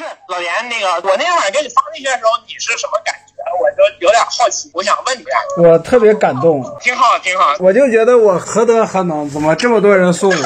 [0.00, 3.34] 就是老严那个，我那天晚上给你发那些的时候，你是什么感觉？
[3.60, 5.24] 我就有点好奇，我想问你。
[5.58, 7.54] 我特别感动，挺好，挺好。
[7.60, 10.32] 我就觉得我何德何能，怎么这么多人送？
[10.32, 10.36] 我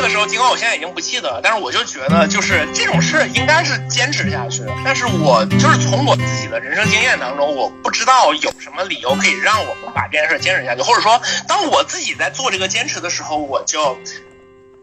[0.00, 4.62] 你打那个的时候，尽管我现在已经不记得了，但是我就觉得，就是这种事应该是坚持下去。
[4.84, 13.98] 但是我就是从我自己的人生经验当中，我不知道有什么理由可以让我们把这件事坚持下去，或者说，当我自己在做这个坚持的时候，我就，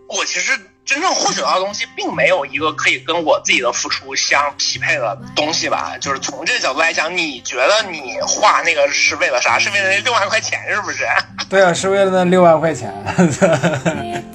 [0.08, 0.52] 我其实。
[0.88, 5.97] 真正获取到的东西，并没有一个可以跟我自己的付出相匹配的东西吧？
[5.99, 9.59] 就是从这个角度来讲，你觉得你画那个是为了啥？
[9.59, 11.05] 是为了那六万块钱，是不是？
[11.49, 12.89] 对啊，是为了那六万块钱。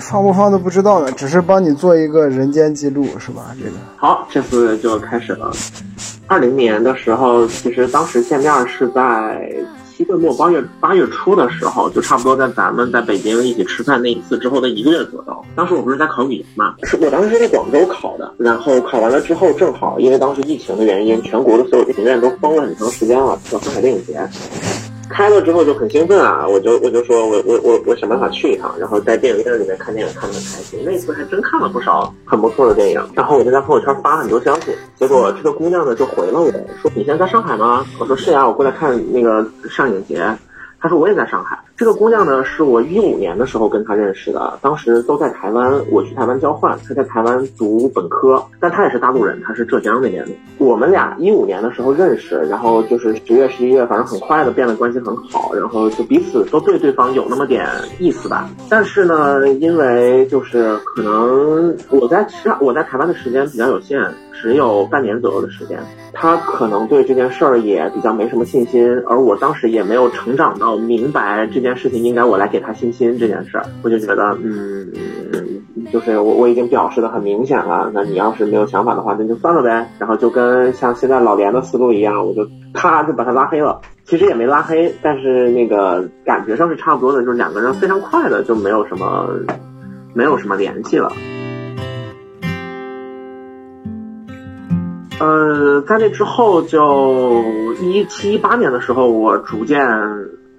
[0.00, 3.54] 放不放都不知道呢，只是帮你做一个人间记录，是吧？
[3.58, 5.52] 这个好，这次就开始了。
[6.26, 9.48] 二零年的时候，其实当时见面是在。
[9.92, 15.44] 七月末八月八月初的时候，就差不多在咱们在北京一起吃饭那一次之后的一个月左右。
[15.54, 24.26] 当时我不是在考语言嘛，是我当时是在广州考的，然后考完了之后，正好因为当时疫情的原因，全国的所有电影院都封了很长时间了，叫上海电影节。
[25.10, 26.46] 开了之后就很兴奋啊！
[26.46, 30.80] 我就我就说我我我我想办法去一趟，然后在电影院里面看电影看的很开心。
[30.84, 36.50] 那次还真看了不少很不错的电影，然后我就在朋友圈发了很多消息，结果这个姑娘呢就回了我
[36.80, 40.24] 说：“你现在在上海吗？”我说：“是呀，我过来看那个上影节。”
[40.80, 50.32] 她说：“我也在上海。”这个姑娘呢，是我一五年的时候跟她认识的，当时都在台湾，我去台湾交换，她在台湾读本科，但她也是大陆人，她是浙江那边的。
[50.58, 57.66] 我们俩一五年的时候认识，然后就是十月、十一月，反正很快的变得关系很好，然后就彼此都对对方有那么点
[57.98, 58.50] 意思吧。
[58.68, 63.98] 但是呢，因为就是可能我在上我在台湾的时间比较有限。
[64.42, 65.78] 只有半年左右的时间，
[66.14, 74.92] 他可能对这件事儿也比较没什么信心，而我当时也没有成长到明白这件件事情应该我来给他信心这件事儿，我就觉得，嗯，
[75.92, 79.88] 就是我我已经表示的很明显了，那你要是没有想法的话，那就算了呗。
[79.98, 82.44] 然后就跟像现在老连的思路一样，我就
[82.74, 83.80] 咔就把他拉黑了。
[84.04, 89.28] 其实也没拉黑，但是那个感觉上是差不多的，就是两个人非常快的就没有什么
[90.12, 91.12] 没有什么联系了。
[95.20, 97.44] 呃，在那之后，就
[97.82, 99.78] 一七一八年的时候，我逐渐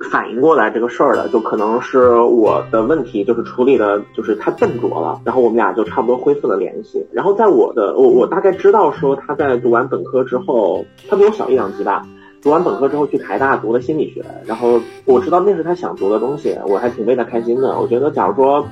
[0.09, 5.19] 反应过来这个事儿了，就可能是我的问题，就是处理的，就是太笨拙了。
[5.25, 7.05] 然后我们俩就差不多恢复了联系。
[7.11, 12.05] 然后在我的，我我大概知道说他在读完本科之后，他比我小一两级吧，
[12.41, 14.23] 读完本科之后去台大读了心理学。
[14.45, 17.79] 然后我知道那是他想读的东西，我还挺为他开心的。
[17.79, 18.65] 我觉得假如说，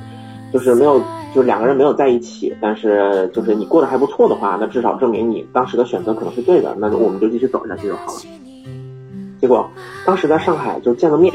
[0.54, 1.02] 就是没有。
[1.32, 8.39] 就两个人没有在一起，但是就是你过得还不错的话，那至少证明你当时的选择可能是对的，那我们就继续走下去就好了。
[9.40, 9.70] 结果
[10.06, 11.34] 当时在上海就见了面，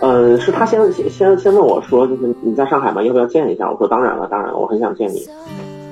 [0.00, 3.02] 嗯，是他先先先先问我说，就是你在上海吗？
[3.02, 3.70] 要不要见一下？
[3.70, 5.26] 我说当然了，当然了，我很想见你。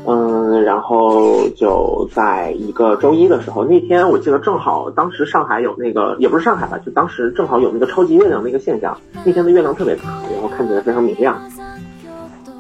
[0.07, 11.39] 嗯，然后就在一个周一的时候，那天我记得正好当时上海有那个，也不是上海吧，就当时正好有那个超级月亮那个现象，那天的月亮特别大，然后看起来非常明亮。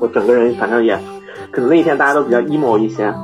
[0.00, 0.98] 我整个人反正也，
[1.50, 3.14] 可能那一天大家都比较 emo 一些。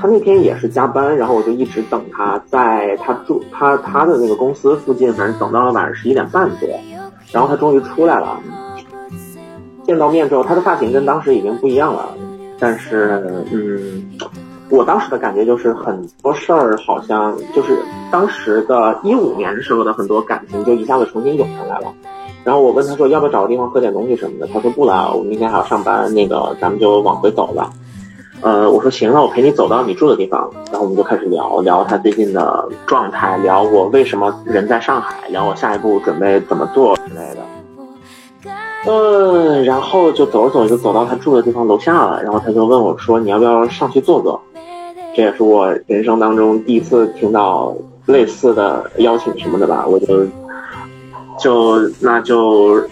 [0.00, 6.68] 他那天也是加班，然后我就一直等他，在他住他他的那个公司附近，反正等到了晚上十一点半多，
[7.30, 8.40] 然后他终于出来了。
[9.84, 12.14] 见到面之后，他的发型跟当时已经不一样了，
[12.58, 14.10] 但是嗯，
[14.70, 17.76] 我当时的感觉就是很多事儿好像就是
[18.10, 21.92] 当时的一五年时候的很多感情就一下子重新涌上来了。
[22.42, 27.70] 然后我问他说要不要找个地方喝点东西什么的，他说不了，我明天还要上班，那个咱们就往回走吧。
[28.42, 30.50] 呃，我说行了，我陪你走到你住的地方。
[30.70, 38.52] 然后我们就开始聊聊他最近的状态，聊我为什么人在上海，聊我下一步准备怎么做之类的。
[38.86, 44.40] 嗯，然后就走着走着就走到他住的地方楼下了，然后他就问我说你要不要上去坐坐？
[45.14, 47.74] 这也是我人生当中第一次听到
[48.06, 50.26] 类似的邀请什么的吧，我就。
[51.38, 52.82] 就那就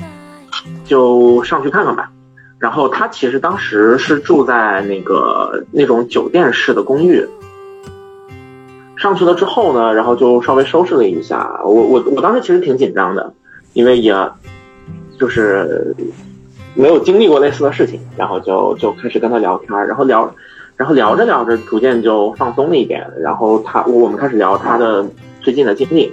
[0.87, 2.11] 就上去看看吧。
[2.59, 7.25] 然后他其实当时是住在那个那种酒店式的公寓。
[8.97, 11.61] 上去了之后呢，然后就稍微收拾了一下。
[11.65, 13.33] 我我我当时其实挺紧张的，
[13.73, 14.13] 因为也
[15.21, 15.95] 就是
[16.75, 18.01] 没有经历过类似的事情。
[18.17, 20.35] 然后就就开始跟他聊天，然后聊，
[20.77, 23.09] 然后聊着聊着，逐渐就放松了一点。
[23.21, 25.07] 然后他我们开始聊他的
[25.41, 26.13] 最近的经历，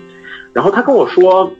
[0.53, 1.51] 然后他跟我说。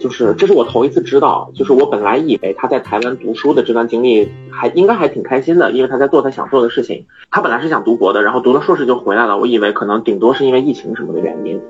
[0.00, 7.06] 就是这是我头一次知道，就是我本来以为他在台湾读书的这段经历还应该还挺开心的，因为他在做他想做的事情。
[7.30, 9.36] 他本来是想读博的，然后读了硕士就回来了。
[9.36, 11.60] 我以为可能顶多是因为疫情什么的原因，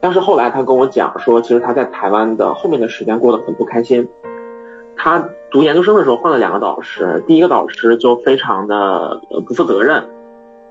[0.00, 4.08] 但是后来他跟我讲说，其实他在台湾的后面的时间过得很不开心。
[4.96, 10.02] 他读研究生的时候换了两个导师，第一个导师就非常的不负责任，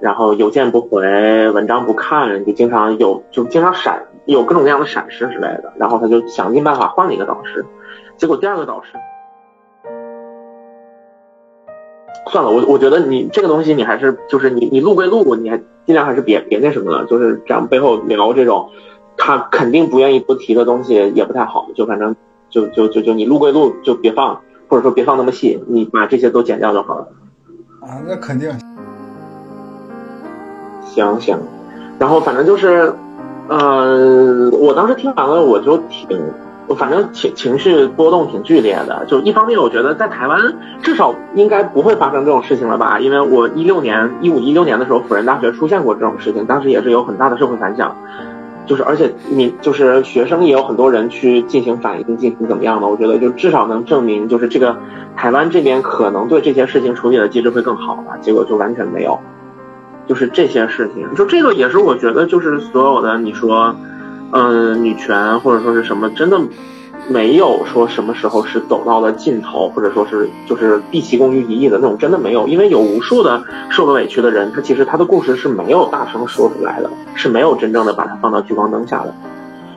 [0.02, 4.02] 然后邮件不回，文章不看，就经常有就经常闪。
[4.26, 7.66] 有各种各样的闪失之类的，然后他就想尽办法换了一个导师，
[8.16, 8.94] 结果第二个导师，
[12.32, 18.70] 算了，我我觉得你这个东西你还是就是你你录归录，你还尽量还是别别那什么了，就是这样背后聊这种
[19.18, 22.16] 他肯定不愿意不提的东西也不太好，就反正
[22.50, 27.08] 就就就就你录归录就别放，或者说别放那么细，你把这些都剪掉就好了。
[27.82, 28.50] 啊，那肯定。
[30.86, 31.38] 行行，
[32.00, 32.96] 然后反正就是。
[33.50, 36.18] 呃，我当时听完了，我就挺，
[36.68, 39.06] 我反正情情绪波动挺剧烈的。
[39.06, 40.40] 就一方面，我觉得在台湾
[40.82, 43.00] 至少应该不会发生这种事情了吧？
[43.00, 47.96] 因为我一六年、一五、一六年的时候，辅仁大学出现过这种事情，当时也是有很大的社会反响。
[48.66, 52.88] 就是而且你就是学生也有很多人去进行反应，进行怎么样的？
[52.88, 54.78] 我觉得就至少能证明，就是这个
[55.18, 58.16] 台湾这边可能对这些事情处理的机制会更好吧？
[58.22, 59.20] 结果就完全没有。
[60.08, 63.76] 就是这些事情，就这个也是我觉得，就是所有的你说，
[64.32, 66.40] 嗯，女权或者说是什么，真的
[67.10, 79.14] 没有说什么时候是走到了尽头，或者说是就是毕其功于一役的那种，真的没有，因为有无数的受了委屈的人，他其实他的故事是没有大声说出来的，是没有真正的把它放到聚光灯下的。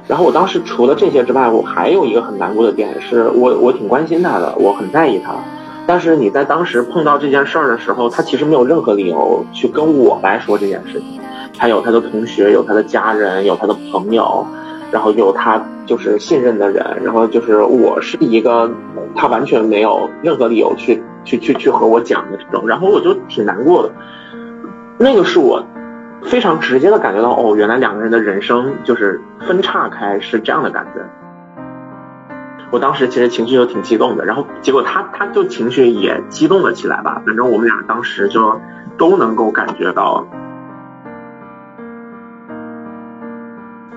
[0.09, 5.35] 然后我当时除了这些之外，我还有一个很难过的点，是我我挺关心他的，我很在意他。
[5.87, 11.21] 但是你在当时碰到这件事儿的时候，他其实没有任何理由去跟我来说这件事情。
[11.57, 14.45] 他有他的同学，有他的家人，有他的朋友，
[14.91, 18.71] 然后有他就是信任的人，然后就是我是一个
[19.15, 23.93] 他完全没有任何理由去去去去和我讲的这种，然后我就挺难过的。
[24.99, 25.65] 那个是我
[26.25, 31.01] 非常直接的感觉到，哦，原来两个人的人生就是分岔开是这样的感觉。
[32.71, 37.23] 我当时其实情绪就挺激动的，然后结果他他就情绪也激动了起来吧。
[37.25, 38.61] 反正我们俩当时就
[38.99, 40.27] 都能够感觉到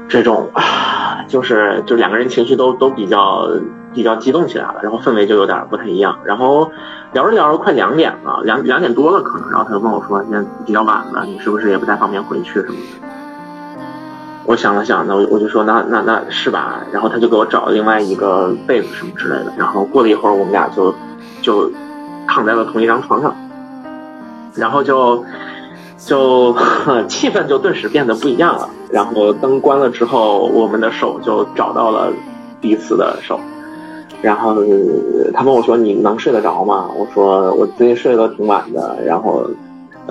[0.07, 3.47] 这种啊，就是就两个人情绪都都比较
[3.93, 6.19] 比较激动起来了，然后氛围就有点不太一样。
[6.23, 6.71] 然后
[7.11, 13.07] 聊着聊着快两点了，两两点多了可能，然后他就问我说：“现在比较晚了，你是不是也不太方便回去什么的？”
[14.49, 20.91] 我想了想，那我我就说那那那是吧，然后他就给我找了另外一个被子什么之类的，然后过了一会儿，我们俩就
[21.43, 21.71] 就
[22.27, 23.35] 躺在了同一张床上，
[24.55, 25.23] 然后就
[25.99, 26.55] 就
[27.07, 28.67] 气氛就顿时变得不一样了。
[28.89, 32.11] 然后灯关了之后，我们的手就找到了
[32.59, 33.39] 彼此的手，
[34.23, 34.55] 然后
[35.31, 39.47] 他问我说：“你能睡得着吗？”我说：“我最近睡得挺晚的。”然后。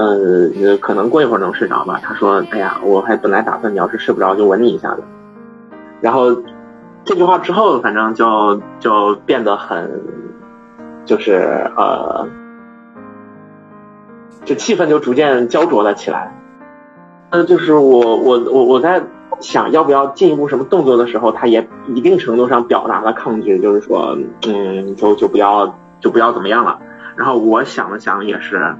[0.00, 1.98] 嗯，可能过一会儿能睡着吧。
[2.00, 5.02] 他说：“哎呀，我还本来打算你要是睡不着就吻你一下的。”
[6.00, 6.36] 然后
[7.04, 10.00] 这句话之后，反正就就变得很，
[11.04, 12.28] 就是呃，
[14.44, 16.32] 就气氛就逐渐焦灼了起来。
[17.30, 19.02] 呃，就是我我我我在
[19.40, 24.16] 想要不要进一步什么动作的时候，他也一定程度上表达了抗拒，就是说，
[24.46, 26.78] 嗯，就就不要就不要怎么样了。
[27.16, 28.76] 然后我想了想，也是。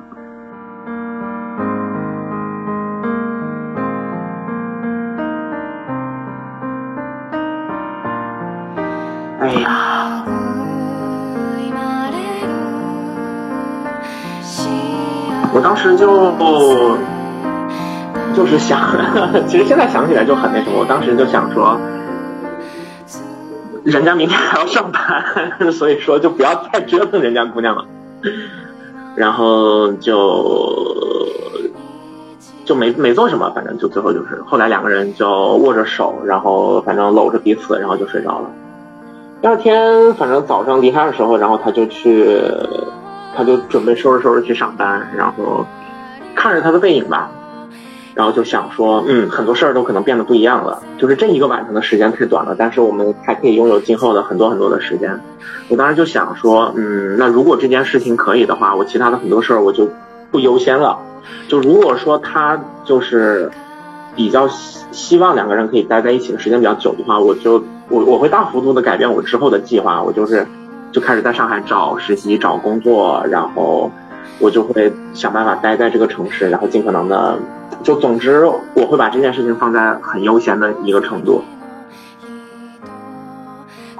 [9.49, 10.23] 哎呀，
[15.55, 16.31] 我当时就
[18.37, 18.79] 就是想，
[19.49, 20.79] 其实现在想起来就很那什么。
[20.79, 21.81] 我当时就想说，
[23.85, 25.25] 人家明天还要上班，
[25.73, 27.87] 所以说就不要再折腾人家姑娘了。
[29.17, 31.27] 然后就
[32.67, 38.51] 就没没做什么，反正就最后就是后来两个人就握着手，然后反正搂着彼此，然后就睡着了。
[39.41, 42.37] 第二天，反正早上离开的时候，然后他就去，
[43.37, 45.65] 他就准备收拾收拾去上班，然后
[46.35, 47.31] 看着他的背影吧，
[48.17, 50.83] 然后就想说，嗯，很多事儿都可能变得不一样了。
[50.99, 55.21] 就是这一个晚上的时间太短了，但是我们还可以拥有今后的很多很多的时间。
[55.69, 59.89] 我当时就想说，嗯，那如果这件事情可以的话，我其他的很多事儿我就
[60.33, 60.99] 不优先了。
[61.47, 63.53] 就如果说他就是
[64.17, 67.63] 比较希希望两个人可以待在一起的时间比较久的话，我就。
[67.89, 70.47] 我我会大幅度的改变我之后的计划，我就是
[70.93, 73.91] 就开始在上海找实习、找工作，然后
[74.39, 77.39] 我就会想办法待在这个城市，然后尽可能的，
[77.83, 81.43] 就总之我会把这件事情放在很优先的一个程度。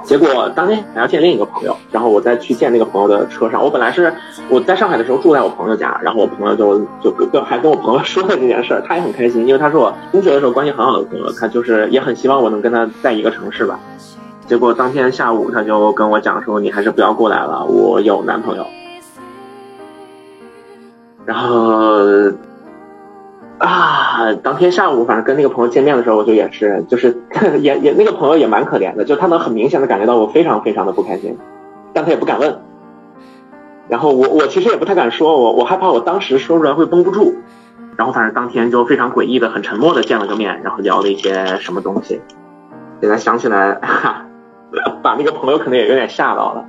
[0.09, 4.11] 结果当天还要见另一个朋友，然后我再去见那个朋友的车上，我本来是
[4.49, 13.79] 我在上海的时候住在我朋友家，然后我朋友就就跟还跟我朋友 说了这件事儿，他也很开心，因为他是我中学的时候关系很好的朋友，他就是也很希望我能跟他在一个城市吧。
[14.47, 18.65] 结果当天下午他就跟我讲说，你还是不要过来了，我有男朋友。
[21.23, 21.99] 然后
[24.35, 27.21] 当天下午反正跟那个朋友见面的时候，我就也是，就是
[27.59, 31.37] 也也那个朋友也蛮可怜的，就他能很明显的感觉到我非常非常的不开心，
[31.93, 32.59] 但他也不敢问。
[33.87, 37.33] 然后我我其实也不太敢说，我我害怕我当时说出来会绷不住。
[37.97, 42.21] 然后反正当天就非常诡异的、很沉默的见了个面，然后聊了一些什么东西。
[43.01, 44.25] 现在想起来，哈
[45.03, 46.63] 把那个朋友可能也有点吓到了。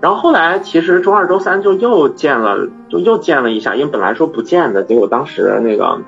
[0.00, 5.98] 然后后来其实周二、周三就又见了，就又见了一下，因为本来说不见的，结果当时那个，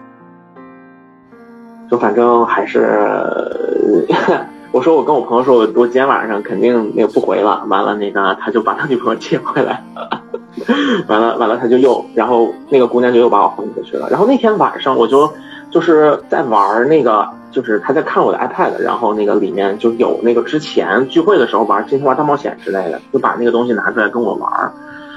[1.90, 4.06] 就反正还是，
[4.72, 10.22] 我说我跟我朋友说，我我今天晚上肯定那个不回了，完了那个他就把他女朋友接回来了，
[11.08, 14.08] 完了完了他就又，然后那个姑娘就又把我轰回去了。
[14.10, 15.32] 然后那天晚上我就
[15.70, 17.28] 就是在玩那个。
[17.50, 24.70] 就是他在看我的 iPad，然后那个里面就有那个之前聚会的时候玩《真心话大冒险》之类的，就把那个东西拿出来跟我玩。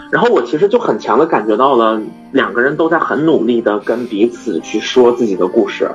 [0.09, 2.01] 然后我其实就很强的感觉到了，
[2.31, 5.91] 两个人都在很努力的跟彼此去说自己的故事，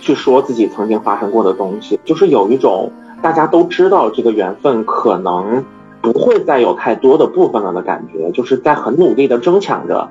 [0.00, 2.90] 去说自己曾经发生过的东西，就是有一种
[3.22, 5.64] 大家都知道这个缘分可能
[6.00, 10.08] 不会再有太多的部分了的感觉，就是在很努力的争抢着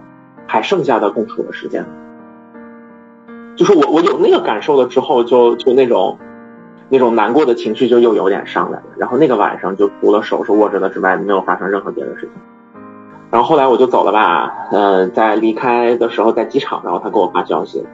[0.48, 1.86] 还剩下的共处的时间。
[3.56, 6.18] 就是我，我有那个感受了之后，就就那种，
[6.88, 8.86] 那种难过的情绪就又有点上来了。
[8.98, 12.32] 然后那个晚上，就除了手是握着的之外，没有发生任何别的事情。
[13.32, 17.86] 然后后来我就走了吧，嗯，在离开的时候在机场，然后他给我发消息，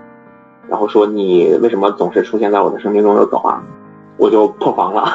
[0.70, 3.62] 然后说你为什么总是出现在我的生命中又走啊？
[4.18, 5.06] 我就破防了，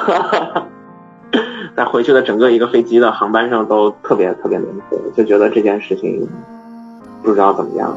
[1.74, 6.28] 在回去的整个一个飞机的航班上都特别特别难过，就觉得这件事情
[7.22, 7.96] 不知道怎么样。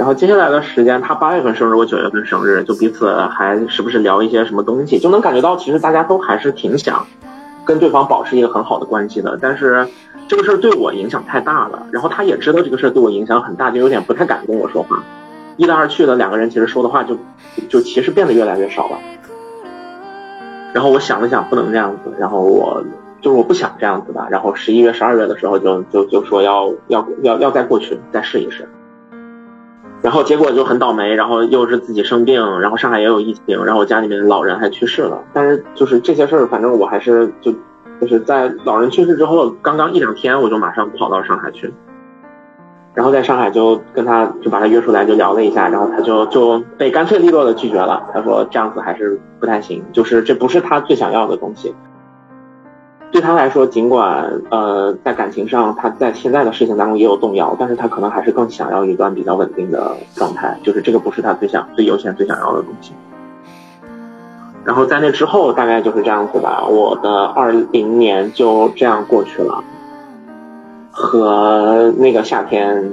[0.00, 7.06] 然后接下来的时间，他八月份生日，我九月份生日，就彼此还时不时聊一些什么东西，就能感觉到其实大家都还是挺想
[7.66, 9.38] 跟对方保持一个很好的关系的。
[9.42, 9.86] 但是
[10.26, 15.04] 这个事儿对我影响太大了，然后他也知道这个事儿对我影响很大，就有点不太敢跟我说话。
[15.58, 17.18] 一来二去的，两个人其实说的话就
[17.68, 18.96] 就其实变得越来越少了。
[20.72, 22.82] 然后我想了想，不能这样子，然后我
[23.20, 24.26] 就是我不想这样子吧。
[24.30, 28.66] 然后十一月、十二月的时候，就就就说要要要要再过去，再试一试。
[30.02, 35.22] 然后结果就很倒霉，然后又是自己生病，然后上海也有疫情，然后我家里面老人还去世了。
[35.32, 37.52] 但是就是这些事儿，反正我还是就
[38.00, 41.72] 就是在老人去世之后，刚刚一两天我就马上跑到上海去，
[42.94, 48.02] 然后在上海就跟他就把他约出来就聊了一下，然后他就就被干脆利落的拒绝了。
[48.14, 51.74] 他说这样子还是不太行，就是这不是他最想要的东西。
[53.12, 62.92] 对他来说，尽管呃在感情上他在现在的事情当中也有动摇，但是他可能还是更想要一段比较稳定的状态，就是这个不是他最想最优先最想要的东西。
[64.64, 66.64] 然后在那之后，大概就是这样子吧。
[66.64, 69.64] 我的二零年就这样过去了，
[70.92, 72.88] 和那个夏天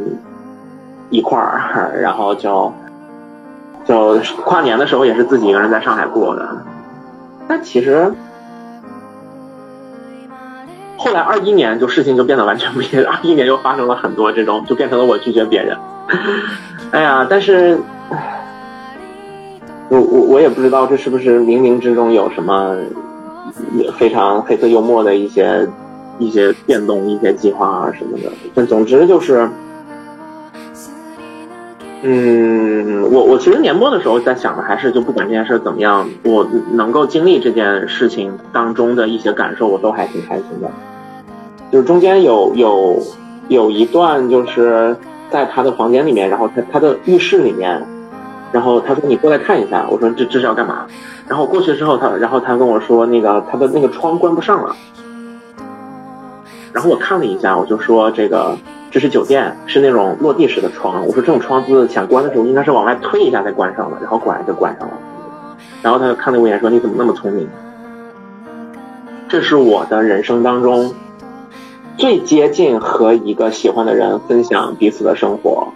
[1.11, 2.73] 一块儿，然后就
[3.85, 6.49] 就跨年的时候也是自己一个人在上海过的。
[7.47, 8.11] 但其实。
[10.97, 15.77] 后来二一年就事情就变得完全不一样，二一年又发生了很多这种，就变成了我拒绝别人。
[16.91, 17.77] 哎呀，但是，
[19.89, 22.75] 我我我也不知道这是不是冥冥之中有什么
[23.97, 25.67] 非常黑色幽默的一些
[26.17, 28.31] 一些变动、一些计划啊什么的。
[28.55, 29.49] 但总之就是，
[32.03, 40.69] 嗯，我我其实年末的时候在想的还是，就不管这件事怎么样，我能够经历这件事情当中的一些感受，我都还挺开心的。
[41.71, 43.01] 就是中间有有
[43.47, 44.95] 有一段，就是
[45.31, 47.81] 在他的房间里面，然后他他的浴室里面，
[48.51, 50.85] 然后他说你过来看一下，我说这这是要干嘛？
[51.27, 54.75] 然后过去之后，他然后他跟我说那个他的那个窗关不上了，
[56.71, 58.55] 然后我看了一下，我就说这个
[58.89, 64.97] 这是酒店，是那种落地式的窗，我说这种窗子想关的时候应该是往外推一下再关上的，然后果然就关上了，
[65.81, 67.47] 然后他就看了我一眼说你怎么那么聪明？
[69.27, 70.93] 这是我的人生当中。
[71.97, 75.67] 最接近和一个喜欢的人分享彼此的生活，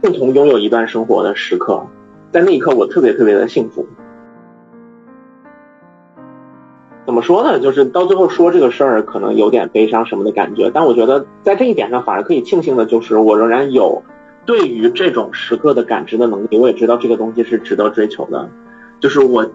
[0.00, 1.84] 共同拥有一段生活的时刻，
[2.30, 3.84] 在那一刻我特别特别的幸福。
[7.24, 7.58] 说呢？
[7.58, 10.70] 就是到最后说这个事儿，可能有点悲伤什么的感觉。
[10.72, 14.02] 但我觉得在这一点上，反而可以庆幸的就是，我仍然有
[14.46, 16.58] 对于这种时刻的感知的能力。
[16.58, 18.48] 我也知道这个东西是值得追求的。
[19.00, 19.50] 就是我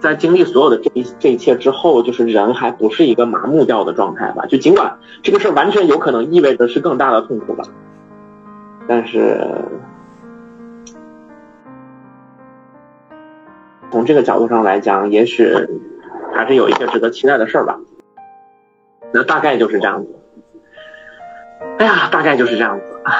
[0.00, 4.44] 在经历所有的这一这一切之后，就是人还不是一个麻木掉的状态吧？
[4.46, 7.64] 就尽管这个事儿完全有可能意味着是更大的痛苦吧，
[8.86, 9.40] 但是
[13.90, 15.46] 从这个角度上来讲，也许。
[16.36, 17.78] 还是有一些值得期待的事儿吧，
[19.12, 20.14] 那大概就是这样子。
[21.78, 23.12] 哎呀，大概就是这样子啊。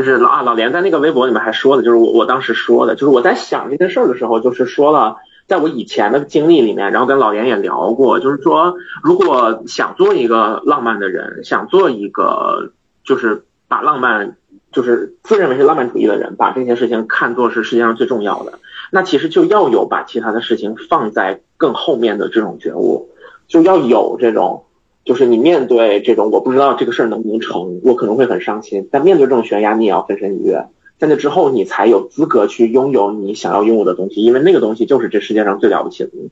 [0.00, 5.16] 就是老啊，老连在那个微博里面还说的，就是我我当时说的，就是我在想这件事儿的时候，就是说了，
[5.46, 12.72] 在我以前的经历里面，然后跟老连也聊过，就是说，如果想做一个浪漫的人，想做一个
[13.04, 14.38] 就是把浪漫，
[14.72, 18.54] 就是自认为是浪漫主义的人，把这些事情看作是世界上最重要的，
[18.90, 23.10] 那其实就要有把其他的事情放在更后面的这种觉悟，
[23.48, 24.64] 就要有这种。
[25.10, 28.88] 就是你面对这种我不知道这个事儿能不能成，我可能会很伤心。
[28.92, 30.68] 但面对这种悬崖，你也要分身一跃。
[31.00, 36.30] 在那之后，你才有资格去拥有你想要拥有的东西，因为那个东西就是这世界上最了不起的东西。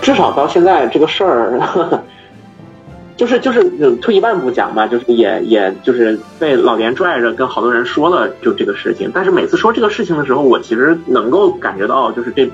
[0.00, 2.00] 至少到现在，这个事儿。
[3.16, 3.62] 就是就是
[3.96, 12.50] 退一万步讲吧，就是也也就是被老连拽着跟好多人说了就这个事情，但是每次说这个事情的时候，我其实能够感觉到，就是这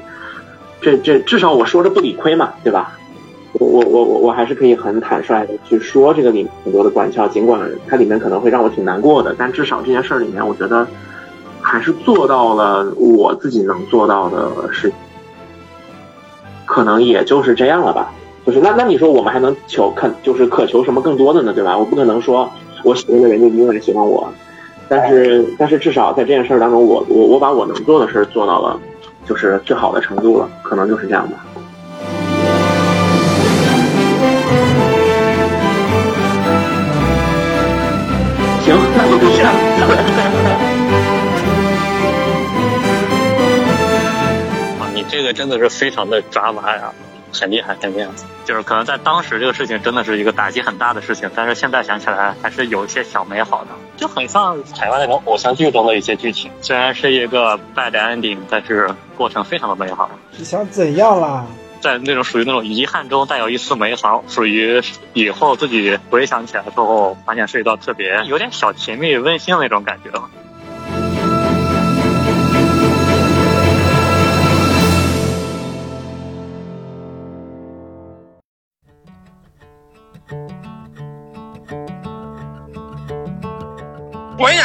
[0.80, 2.96] 这这至少我说着不理亏嘛，对吧？
[3.54, 10.86] 我我我我我还是可以很坦率的去说这个里很多的管教，尽管它里面可能会让我挺难过的，但至少这件事儿里面，我觉得
[11.60, 14.90] 还是做到了我自己能做到的事，
[16.64, 18.12] 可能也就是这样了吧。
[18.44, 21.52] 就是那那你说我们还能求看就是渴求什么更多的呢？
[21.52, 21.78] 对吧？
[21.78, 22.50] 我不可能说
[22.82, 24.28] 我喜欢的人就永远喜欢我，
[24.88, 28.76] 但是但是至少在这件事儿当中，我我我把我能做的事儿做到了，
[29.28, 31.36] 就是最好的程度了，可能就是这样吧。
[38.64, 39.52] 行，那就这样。
[44.80, 46.92] 啊，你这个真的是非常的抓马呀！
[47.32, 48.10] 很厉害，很厉害，
[48.44, 56.50] 就是可能在当时这个事情真的是一个打击很大的事情，但是现在想起来还是有一些小美好的，就很像台湾那种偶像剧中的一些剧情。
[56.60, 60.10] 虽然是一个 bad ending，但是过程非常的美好。
[60.36, 61.46] 你想怎样啦？
[61.80, 64.80] 在那种属于那种遗憾中带有一丝美好，属于
[65.14, 70.10] 以后自己回想起来之后，发现是一道特别有点小甜蜜温馨的那种感觉。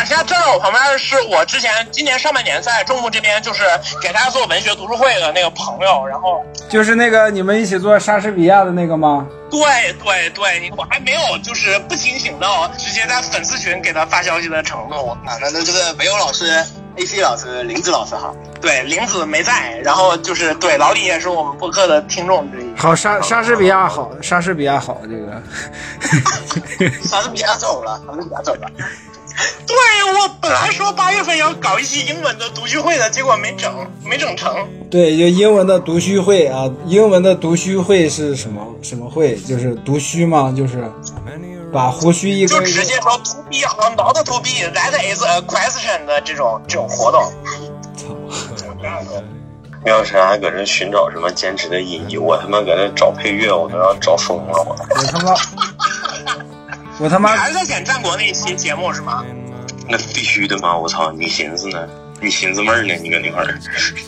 [0.06, 3.64] 现在站在我旁边的是我之前今年上半年在中部这边就是
[4.02, 9.28] 给大家做文学读书会的那个朋友，然后就是那个你们一起做莎士比亚的那个吗？
[9.50, 9.60] 对
[10.04, 15.18] 对对，我还没有就是不清醒到直接在粉丝群给他发消息的程度啊。
[15.26, 16.62] 那那这个没有老师
[16.98, 18.36] ，AC 老师，林子老师好。
[18.60, 22.76] 对，林子没在，然后就是对老李也是我们播客的听众之一。
[22.76, 25.42] 好，莎莎士比亚好，莎士比亚好，这个
[27.08, 28.70] 莎士比亚走了，莎士比亚走了。
[30.48, 34.56] 本来说八月份要搞一期英文的读书会的，结果没整，没整成。
[34.90, 39.36] 对，就英文的读书会啊，英文的读书会是什么什么会？
[39.36, 40.54] 就是读书吗？
[40.56, 40.90] 就是
[41.74, 47.22] 把胡须一就直接说 to be or not to be，that is a question 的这种这种活动。
[47.98, 48.16] 操！
[49.86, 55.36] 要是还搁这寻找什么兼职的意义，我他妈搁这找配乐，我都要找疯了，我他妈。
[57.00, 59.26] 我他妈 还是在剪战国那期节目是吗？
[59.90, 60.78] 那必须的嘛！
[60.78, 61.88] 我操，你寻思呢？
[62.20, 62.94] 你寻思闷儿呢？
[62.96, 63.60] 你搁那块儿？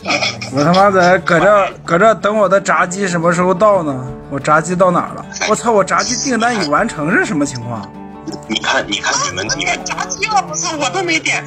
[0.52, 4.06] 我他妈在搁这搁这等我的炸鸡什么时候到呢？
[4.30, 5.24] 我炸鸡到哪儿了？
[5.48, 5.70] 我操！
[5.70, 7.90] 我炸鸡订单已完成是什么情况？
[8.48, 10.76] 你看，你看你们你们炸鸡了我操？
[10.76, 11.44] 我都没点。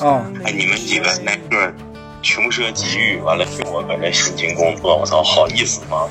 [0.00, 0.22] 哦。
[0.44, 1.72] 哎，你们几个那个
[2.20, 6.08] 穷奢极欲，完了给我搁这辛勤工作，我操，好意思吗？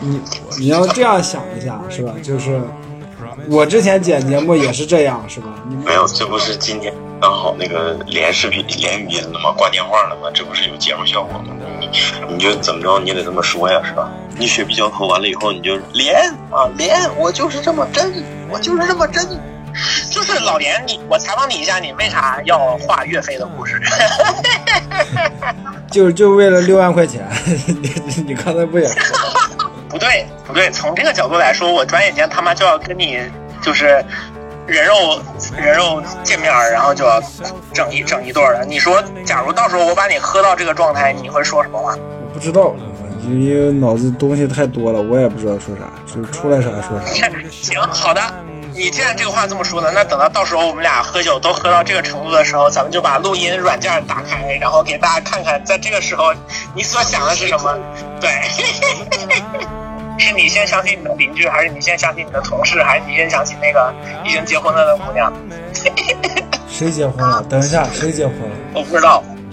[0.00, 0.20] 你
[0.58, 2.12] 你要这样想一下，是吧？
[2.22, 2.60] 就是
[3.48, 5.48] 我之前剪节目也是这样，是吧？
[5.68, 9.52] 你没有，这不是今天刚好那个连视频、连语音了吗？
[9.56, 10.30] 挂电话了吗？
[10.34, 11.44] 这不是有节目效果吗？
[11.80, 11.88] 你
[12.28, 14.10] 你就怎么着，你也得这么说呀，是吧？
[14.38, 18.12] 你学毕教头完了以后，你就连啊连，我就是这么真，
[18.50, 19.26] 我就是这么真。
[20.08, 23.82] 就是老连，你我采访你一下，你为啥要画岳飞的故事？
[25.90, 27.28] 就就为了六万块钱，
[27.66, 27.92] 你
[28.28, 29.16] 你刚才不也说？
[29.94, 33.20] 不对不对，从这个角度来说，我转眼间他妈就要跟你
[33.62, 34.04] 就是
[34.66, 35.22] 人肉
[35.56, 37.22] 人肉见面，然后就要
[37.72, 38.64] 整一整一对了。
[38.66, 41.94] 你说，假如到时候我把你喝到这个状态，你会说什么话？
[41.94, 42.74] 我不知道，
[43.22, 47.06] 因为脑子东西太多了，我也不知道说啥，就是出来啥说啥。
[47.52, 48.20] 行，好的。
[48.76, 56.34] 你既然这个话这么说呢，那等到到时候我们俩喝酒都喝到这个程度的时候，咱们就把录音软件打开，然后给大家看看，在这个时候
[56.74, 57.78] 你所想的是什么？
[58.20, 58.30] 对，
[60.18, 63.92] 是你先想起你的邻居，还是你先想起你的同事，还是你先想起那个
[64.24, 65.32] 已经结婚了的姑娘？
[66.68, 67.42] 谁结婚了？
[67.48, 68.56] 等一下，谁结婚了？
[68.74, 69.22] 我不知道。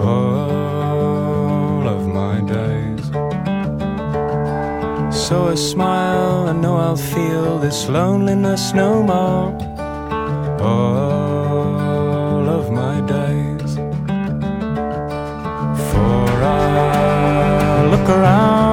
[0.00, 3.04] All of my days.
[5.26, 9.52] So I smile, I know I'll feel this loneliness no more
[10.60, 13.76] all of my days.
[15.90, 18.65] For I look around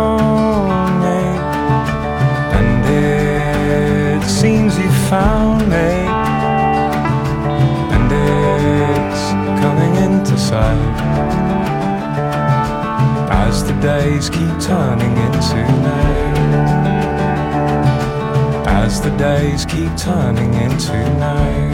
[14.65, 16.37] turning into night.
[18.65, 21.72] As the days keep turning into night